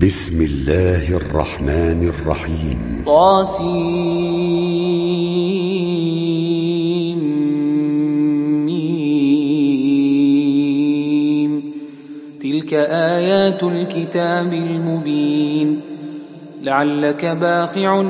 بسم 0.00 0.42
الله 0.42 1.16
الرحمن 1.16 2.12
الرحيم. 2.14 3.02
طاسيم. 3.06 3.72
تلك 12.40 12.74
آيات 12.74 13.62
الكتاب 13.62 14.52
المبين. 14.52 15.80
لعلك 16.62 17.24
باخع 17.24 18.02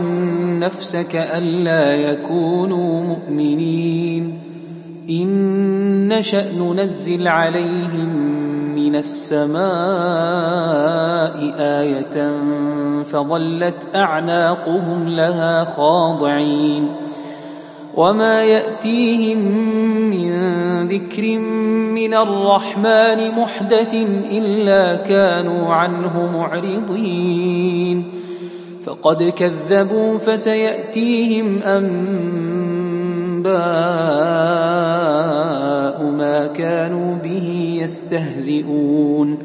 نفسك 0.59 1.17
ألا 1.17 1.96
يكونوا 1.96 3.05
مؤمنين. 3.05 4.39
إن 5.11 6.19
نشأ 6.19 6.53
ننزل 6.53 7.29
عليهم 7.29 8.52
من 8.93 8.98
السماء 8.98 9.62
آية 11.59 12.32
فظلت 13.02 13.88
أعناقهم 13.95 15.09
لها 15.09 15.64
خاضعين 15.64 16.88
وما 17.97 18.42
يأتيهم 18.42 19.38
من 20.10 20.33
ذكر 20.88 21.38
من 21.88 22.14
الرحمن 22.14 23.30
محدث 23.30 23.95
إلا 24.30 24.97
كانوا 24.97 25.74
عنه 25.74 26.38
معرضين 26.38 28.12
فقد 28.84 29.22
كذبوا 29.22 30.19
فسيأتيهم 30.19 31.62
أنباء 31.62 33.52
ما 36.11 36.47
كانوا 36.47 37.16
به 37.16 37.79
يستهزئون 37.83 39.38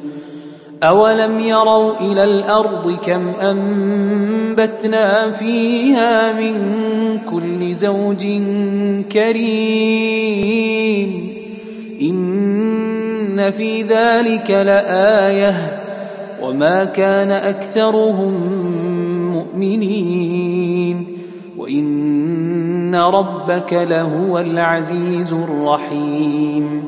أولم 0.84 1.40
يروا 1.40 2.00
إلى 2.00 2.24
الأرض 2.24 3.00
كم 3.06 3.30
أنبتنا 3.42 5.32
فيها 5.32 6.34
من 6.34 6.58
كل 7.32 7.76
زوج 7.76 8.28
كريم 9.12 10.48
إن 12.02 13.52
في 13.52 13.82
ذلك 13.82 14.52
لآية 14.52 15.84
وما 16.42 16.86
كان 16.86 17.32
أكثرهم 17.32 18.34
مؤمنين 19.34 21.18
وإن 21.58 22.47
ربك 22.96 23.74
لهو 23.74 24.40
العزيز 24.40 25.34
الرحيم 25.34 26.88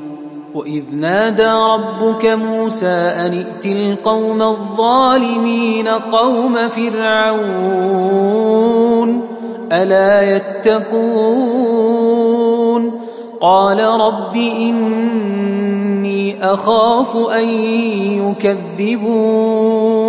وإذ 0.55 0.83
نادى 0.95 1.51
ربك 1.51 2.25
موسى 2.25 2.87
أن 2.87 3.33
ائت 3.33 3.65
القوم 3.65 4.41
الظالمين 4.41 5.87
قوم 5.87 6.69
فرعون 6.69 8.19
ألا 9.71 10.35
يتقون 10.35 11.79
قال 13.41 13.79
رب 13.79 14.35
إني 14.35 15.33
أخاف 16.53 17.17
أن 17.17 17.45
يكذبون 18.29 20.08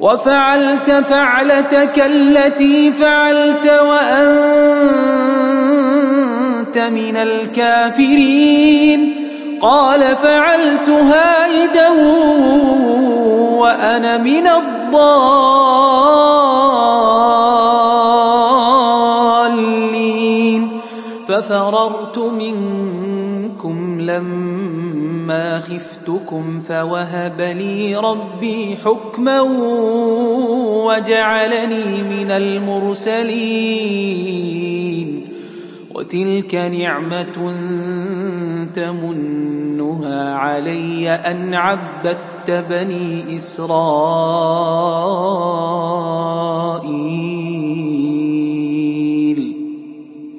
وفعلت 0.00 0.90
فعلتك 0.90 2.02
التي 2.06 2.92
فعلت 2.92 3.66
وأنت 3.66 4.88
من 6.78 7.16
الكافرين. 7.16 9.12
قال 9.60 10.00
فعلتها 10.00 11.46
إذا 11.64 11.88
وأنا 13.58 14.18
من 14.18 14.46
الضالين. 14.46 15.16
ففررت 21.28 22.18
منكم 22.18 24.00
لما 24.00 24.85
خفتكم 25.60 26.60
فوهب 26.60 27.40
لي 27.40 27.96
ربي 27.96 28.76
حكما 28.84 29.40
وجعلني 30.86 32.02
من 32.02 32.30
المرسلين 32.30 34.06
وتلك 35.94 36.54
نعمة 36.54 37.54
تمنها 38.74 40.34
علي 40.34 41.10
أن 41.10 41.54
عبدت 41.54 42.50
بني 42.50 43.36
إسرائيل. 43.36 44.76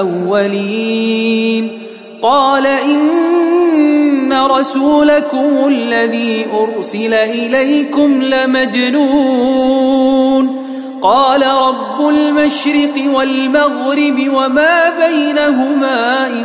الأولين. 0.00 1.78
قال 2.22 2.66
إن 2.66 4.32
رسولكم 4.32 5.68
الذي 5.68 6.46
أرسل 6.60 7.14
إليكم 7.14 8.22
لمجنون. 8.22 9.90
قال 11.02 11.46
رب 11.46 12.08
المشرق 12.08 12.94
والمغرب 13.14 14.30
وما 14.34 14.90
بينهما 15.06 16.26
إن 16.26 16.44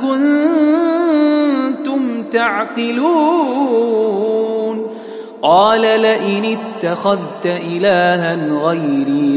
كنتم 0.00 2.22
تعقلون. 2.22 4.02
قال 5.42 5.80
لئن 5.80 6.44
اتخذت 6.44 7.46
إلها 7.46 8.36
غيري 8.62 9.36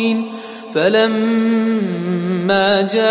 فلما 0.73 2.31
جاء 2.81 3.01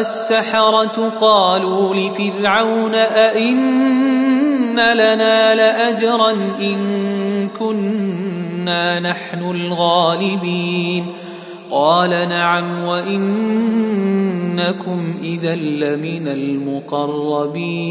السحرة 0.00 1.12
قالوا 1.20 1.94
لفرعون 1.94 2.94
أئن 2.94 4.76
لنا 4.76 5.54
لأجرا 5.54 6.30
إن 6.60 7.48
كنا 7.58 9.00
نحن 9.00 9.50
الغالبين 9.50 11.06
قال 11.70 12.10
نعم 12.10 12.84
وإنكم 12.84 14.34
إذا 15.22 15.54
لمن 15.54 16.28
المقربين 16.28 17.90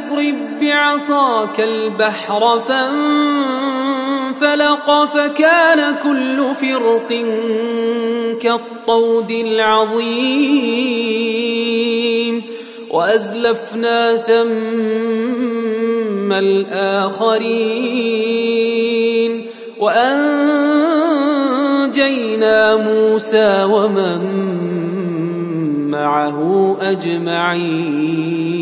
اضرب 0.21 0.59
بعصاك 0.61 1.59
البحر 1.59 2.59
فانفلق 2.59 3.45
فكان 5.05 5.95
كل 6.03 6.55
فرق 6.61 7.07
كالطود 8.41 9.31
العظيم 9.31 10.11
وأزلفنا 12.91 14.17
ثم 14.17 14.41
الآخرين 16.33 17.41
وأنجينا 19.79 21.15
موسى 22.75 23.63
ومن 23.63 24.21
معه 25.91 26.77
أجمعين 26.81 28.60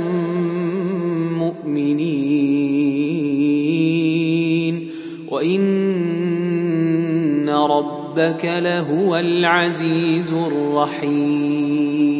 مؤمنين. 1.39 2.41
وإن 5.31 7.51
ربك 7.51 8.45
لهو 8.45 9.17
العزيز 9.17 10.33
الرحيم. 10.33 12.20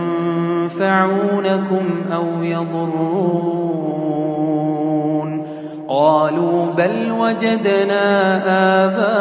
ينفعونكم 0.61 1.85
أو 2.13 2.43
يضرون 2.43 3.81
قالوا 5.87 6.71
بل 6.71 7.11
وجدنا 7.19 8.35
آباءنا 8.85 9.11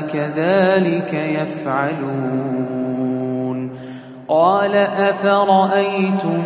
كذلك 0.00 1.14
يفعلون 1.14 2.50
قال 4.28 4.74
أفرأيتم 4.76 6.42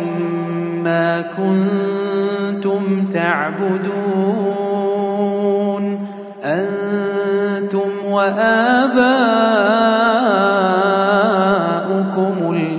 ما 0.83 1.21
كنتم 1.21 3.05
تعبدون 3.05 3.95
أنتم 6.43 7.89
وآباؤكم 8.05 10.04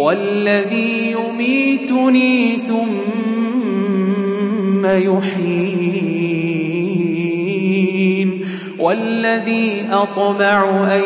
والذي 0.00 1.12
يميتني 1.12 2.56
ثم 2.68 3.60
يحيين 4.86 5.90
والذي 8.78 9.86
أطمع 9.92 10.94
أن 10.96 11.02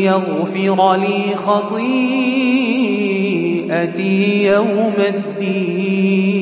يغفر 0.00 0.96
لي 0.96 1.36
خطيئتي 1.36 2.14
يوم 4.44 4.94
الدين 4.98 6.38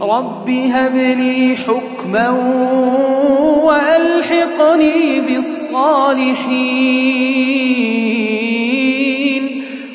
رب 0.00 0.50
هب 0.50 0.94
لي 0.94 1.56
حكما 1.56 2.30
وألحقني 3.64 5.20
بالصالحين 5.20 6.82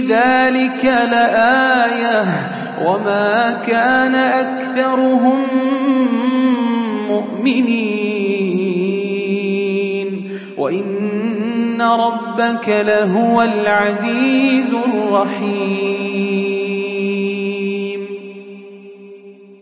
ذلك 0.00 0.84
لآية 0.84 2.24
وما 2.84 3.62
كان 3.66 4.14
أكثرهم 4.14 5.38
مؤمنين 7.08 8.28
وإن 10.58 11.82
ربك 11.82 12.68
لهو 12.68 13.42
العزيز 13.42 14.74
الرحيم 14.74 16.08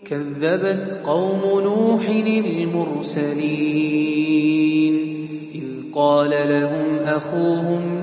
كذبت 0.04 1.00
قوم 1.04 1.60
نوح 1.60 2.08
المرسلين 2.08 3.76
إذ 5.54 5.64
قال 5.94 6.30
لهم 6.30 6.98
أخوهم 7.04 8.02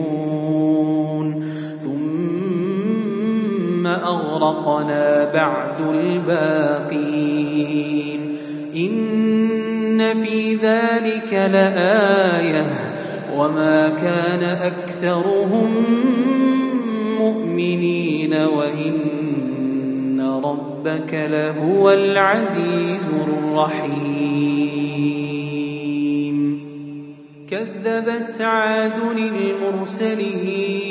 أغرقنا 4.41 5.33
بعد 5.33 5.81
الباقين. 5.81 8.35
إن 8.75 10.23
في 10.23 10.55
ذلك 10.55 11.33
لآية. 11.33 12.65
وما 13.37 13.89
كان 13.89 14.43
أكثرهم 14.43 15.85
مؤمنين. 17.19 18.33
وإن 18.33 20.41
ربك 20.43 21.13
لهو 21.13 21.91
العزيز 21.91 23.09
الرحيم. 23.27 23.91
كذبت 27.49 28.41
عاد 28.41 28.99
المرسلين. 29.17 30.90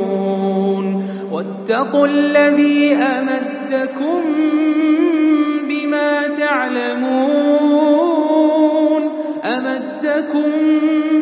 واتقوا 1.61 2.07
الذي 2.07 2.93
أمدكم 2.93 4.21
بما 5.69 6.27
تعلمون 6.27 7.41
أمدكم 9.43 10.51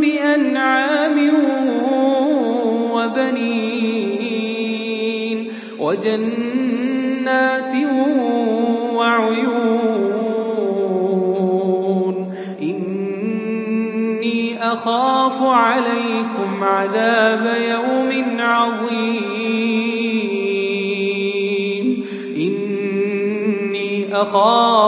بأنعام 0.02 1.18
وبنين 2.92 4.00
وجنات 5.80 6.79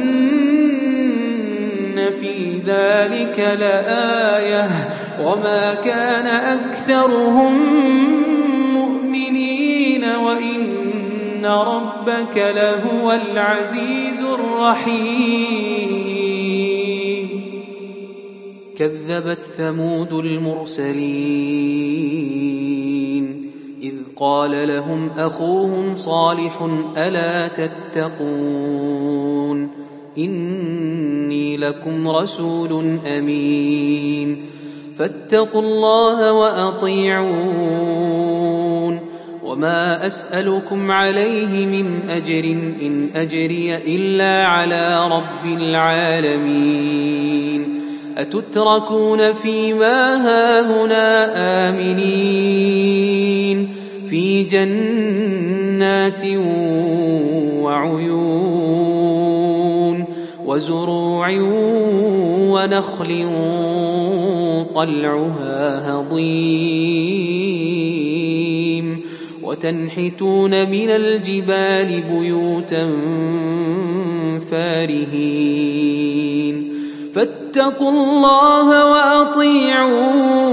في 2.21 2.61
ذلك 2.67 3.57
لآية. 3.61 4.69
وما 5.25 5.75
كان 5.75 6.27
أكثرهم 6.27 7.53
مؤمنين. 8.75 10.05
وإن 10.05 11.47
ربك 11.47 12.37
لهو 12.37 13.13
العزيز 13.13 14.23
الرحيم. 14.23 15.73
كذبت 18.79 19.43
ثمود 19.43 20.13
المرسلين. 20.13 22.42
قال 24.23 24.69
لهم 24.69 25.11
أخوهم 25.19 25.95
صالح 25.95 26.69
ألا 26.97 27.49
تتقون 27.49 28.89
إني 30.19 31.57
لكم 31.57 32.09
رسول 32.09 32.99
أمين 33.19 34.45
فاتقوا 34.99 35.61
الله 35.61 36.33
وأطيعون 36.33 37.33
وما 39.45 40.07
أسألكم 40.07 40.91
عليه 40.91 41.67
من 41.67 42.11
أجر 42.11 42.45
إن 42.83 43.11
أجري 43.15 43.77
إلا 43.77 44.47
على 44.47 45.09
رب 45.09 45.47
العالمين 45.61 47.03
أتتركون 48.19 49.33
فيما 49.33 50.17
هاهنا 50.17 51.33
آمنين 51.69 53.03
في 54.13 54.45
جنات 54.45 56.23
وعيون 57.65 58.85
وزروع 60.47 61.29
ونخل 62.53 63.27
طلعها 64.75 65.91
هضيم 65.91 67.23
وتنحتون 69.43 70.71
من 70.71 70.91
الجبال 70.91 72.03
بيوتا 72.11 72.91
فارهين 74.51 75.93
فاتقوا 77.15 77.91
الله 77.91 78.93
وأطيعون 78.93 80.53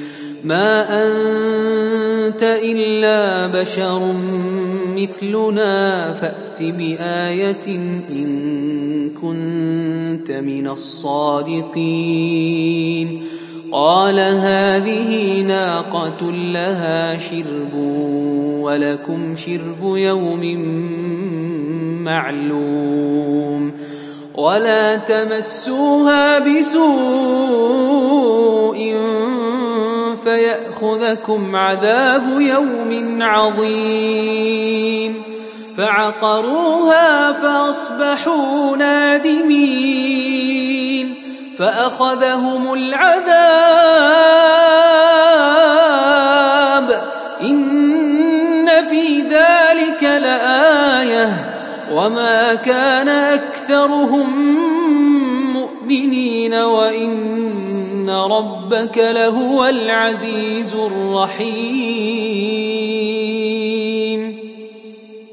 ما 0.43 1.03
أنت 1.03 2.43
إلا 2.43 3.47
بشر 3.47 4.13
مثلنا 4.95 6.13
فأت 6.13 6.63
بآية 6.63 7.67
إن 8.09 9.09
كنت 9.21 10.31
من 10.31 10.67
الصادقين 10.67 12.11
قال 13.71 14.19
هذه 14.19 15.41
ناقة 15.41 16.31
لها 16.31 17.17
شرب 17.17 17.73
ولكم 18.61 19.35
شرب 19.35 19.83
يوم 19.83 20.57
معلوم 22.03 23.71
ولا 24.35 24.97
تمسوها 24.97 26.39
بسوء 26.39 26.91
فيأخذكم 30.23 31.55
عذاب 31.55 32.41
يوم 32.41 33.17
عظيم. 33.21 35.23
فعقروها 35.77 37.31
فأصبحوا 37.31 38.77
نادمين. 38.77 41.15
فأخذهم 41.59 42.73
العذاب. 42.73 43.31
إن 47.41 48.69
في 48.89 49.21
ذلك 49.21 50.03
لآية. 50.03 51.55
وما 51.91 52.55
كان 52.55 53.09
أكثرهم 53.09 54.57
مؤمنين. 55.53 56.53
وإن 56.53 57.80
ربك 58.11 58.97
لهو 58.97 59.65
العزيز 59.65 60.75
الرحيم 60.75 62.51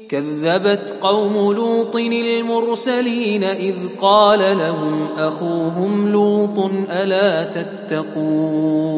كذبت 0.09 0.95
قوم 1.01 1.53
لوط 1.53 1.95
المرسلين 1.95 3.43
إذ 3.43 3.75
قال 4.01 4.57
لهم 4.57 5.07
أخوهم 5.17 6.11
لوط 6.11 6.71
ألا 6.91 7.43
تتقون 7.43 8.89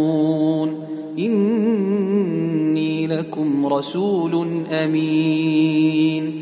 إني 1.19 3.07
لكم 3.07 3.65
رسول 3.65 4.63
أمين 4.71 6.41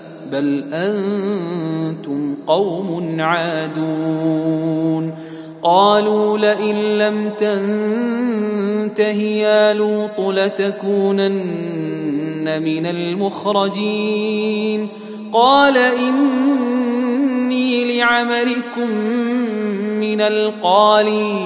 بل 0.31 0.63
أنتم 0.73 2.35
قوم 2.47 3.21
عادون 3.21 5.15
قالوا 5.63 6.37
لئن 6.37 6.75
لم 6.97 7.29
تنته 7.29 9.21
يا 9.21 9.73
لوط 9.73 10.19
لتكونن 10.19 11.41
من 12.63 12.85
المخرجين 12.85 14.07
قال 15.33 15.77
إني 15.77 16.37
لعملكم 17.97 18.95
من 19.99 20.21
القالين 20.21 21.41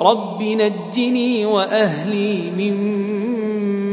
رب 0.00 0.42
نجني 0.42 1.46
وأهلي 1.46 2.50
مما 2.58 3.13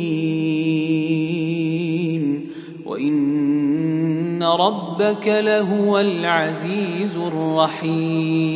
وإن 2.86 4.42
ربك 4.42 5.28
لهو 5.28 5.98
العزيز 5.98 7.16
الرحيم. 7.16 8.46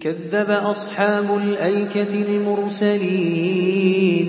كذب 0.00 0.50
أصحاب 0.50 1.36
الأيكة 1.36 2.24
المرسلين. 2.28 4.28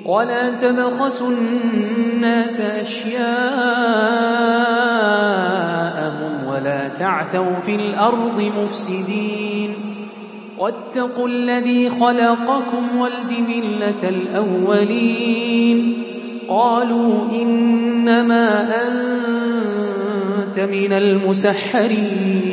ولا 0.05 0.51
تبخسوا 0.51 1.31
الناس 1.31 2.61
أشياءهم 2.61 3.27
ولا 6.47 6.89
تعثوا 6.89 7.61
في 7.67 7.75
الأرض 7.75 8.41
مفسدين 8.41 9.75
واتقوا 10.59 11.29
الذي 11.29 11.91
خلقكم 11.91 12.97
والجبلة 12.99 14.09
الأولين 14.09 16.03
قالوا 16.49 17.31
إنما 17.43 18.69
أنت 18.83 20.59
من 20.59 20.93
المسحرين 20.93 22.53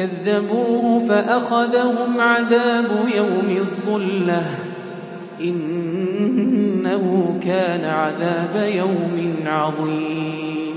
فكذبوه 0.00 1.08
فأخذهم 1.08 2.20
عذاب 2.20 3.08
يوم 3.14 3.56
الظلة. 3.56 4.46
إنه 5.40 7.38
كان 7.42 7.84
عذاب 7.84 8.70
يوم 8.74 9.34
عظيم. 9.46 10.74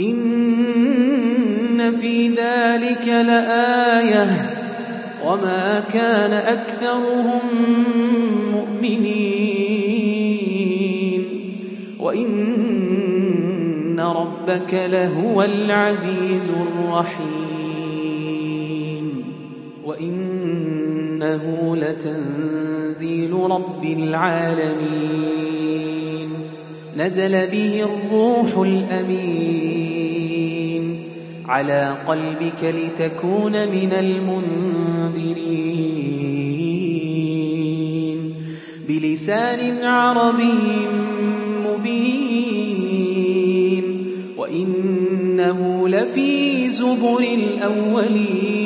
إن 0.00 1.92
في 2.00 2.28
ذلك 2.28 3.08
لآية. 3.08 4.50
وما 5.26 5.82
كان 5.92 6.32
أكثرهم 6.32 7.40
مؤمنين. 8.52 9.56
وإن 12.00 14.00
ربك 14.00 14.74
لهو 14.74 15.42
العزيز 15.42 16.50
الرحيم. 16.50 18.05
وإنه 19.86 21.76
لتنزيل 21.76 23.32
رب 23.32 23.84
العالمين 23.84 25.06
نزل 26.96 27.46
به 27.46 27.84
الروح 27.84 28.58
الأمين 28.58 29.76
على 31.46 31.96
قلبك 32.08 32.64
لتكون 32.64 33.52
من 33.52 33.92
المنذرين 33.92 35.54
بلسان 38.88 39.84
عربي 39.84 40.88
مبين 41.66 42.66
وإنه 44.36 45.88
لفي 45.88 46.68
زبر 46.68 47.18
الأولين 47.20 48.65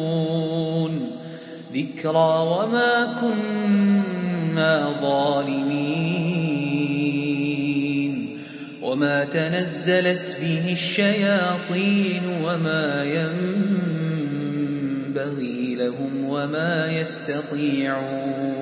ذكرى 1.75 2.35
وما 2.53 3.17
كنا 3.21 4.97
ظالمين 5.03 5.63
وما 8.83 9.25
تنزلت 9.25 10.37
به 10.43 10.73
الشياطين 10.73 12.23
وما 12.45 13.05
ينبغي 15.05 15.75
لهم 15.75 16.25
وما 16.29 16.93
يستطيعون 16.93 18.53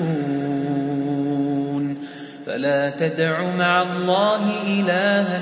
فلا 2.45 2.89
تدع 2.89 3.55
مع 3.55 3.81
الله 3.81 4.63
إلها 4.67 5.41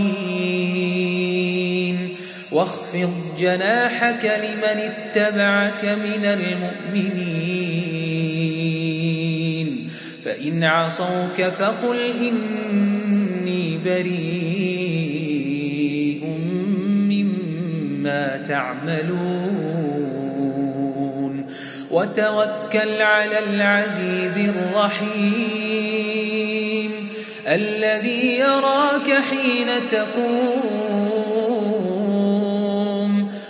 واخفض 2.52 3.13
جناحك 3.39 4.26
لمن 4.26 4.80
اتبعك 4.80 5.86
من 5.86 6.26
المؤمنين. 6.26 8.03
فإن 10.34 10.63
عصوك 10.63 11.41
فقل 11.41 12.00
إني 12.00 13.78
بريء 13.86 15.04
مما 17.10 18.38
تعملون 18.48 19.54
وتوكل 21.91 23.02
على 23.02 23.39
العزيز 23.39 24.38
الرحيم 24.38 25.72
الذي 27.48 28.38
يراك 28.38 29.22
حين 29.30 29.67
تقوم 29.91 31.34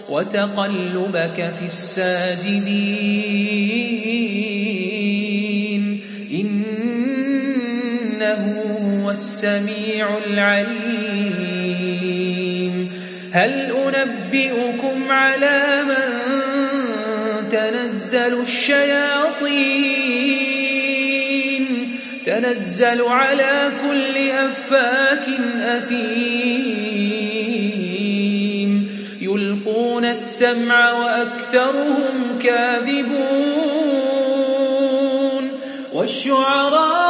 وتقلبك 0.09 1.53
في 1.59 1.65
الساجدين 1.65 2.93
السميع 9.23 10.07
العليم. 10.27 10.93
هل 13.31 13.71
أنبئكم 13.71 15.11
على 15.11 15.83
من 15.83 16.09
تنزل 17.49 18.41
الشياطين؟ 18.41 19.63
تنزل 22.25 23.01
على 23.01 23.71
كل 23.87 24.17
أفاك 24.29 25.25
أثيم. 25.59 26.33
يلقون 29.21 30.05
السمع 30.05 30.91
وأكثرهم 30.91 32.39
كاذبون. 32.43 33.43
والشعراء 35.93 37.02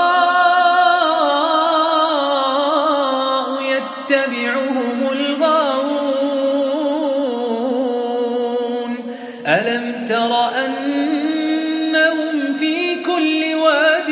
ألم 9.64 10.06
تر 10.08 10.50
أنهم 10.66 12.54
في 12.60 12.96
كل 13.06 13.56
واد 13.56 14.10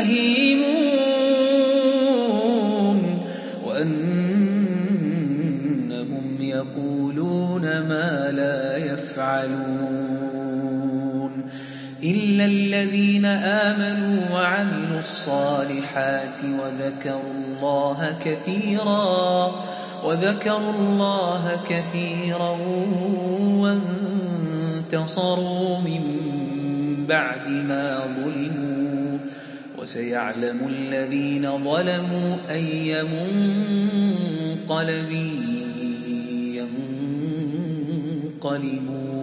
يهيمون 0.00 1.30
وأنهم 3.66 3.96
يقولون 6.40 7.62
ما 7.62 8.30
لا 8.32 8.76
يفعلون 8.76 10.20
إلا 12.02 12.44
الذين 12.44 13.24
آمنوا 13.24 14.30
وعملوا 14.34 14.98
الصالحات 14.98 16.44
وذكروا 16.44 17.32
الله 17.32 18.16
كثيرا 18.24 19.64
وذكروا 20.04 20.72
الله 20.78 21.60
كثيرا 21.68 22.56
وانتصروا 24.88 25.78
من 25.78 26.02
بعد 27.08 27.48
ما 27.48 28.16
ظلموا. 28.16 29.18
وسيعلم 29.78 30.68
الذين 30.68 31.64
ظلموا 31.64 32.36
أي 32.50 33.02
منقلب 33.02 35.10
ينقلبون. 38.40 39.19